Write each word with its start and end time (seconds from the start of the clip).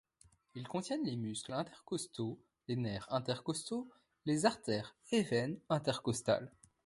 Ils 0.55 0.67
contiennent 0.67 1.03
les 1.05 1.15
muscles 1.15 1.53
intercostaux, 1.53 2.39
les 2.67 2.75
nerfs 2.75 3.05
intercostaux, 3.11 3.87
les 4.25 4.47
artères 4.47 4.95
et 5.11 5.21
veines 5.21 5.59
intercostales. 5.69 6.51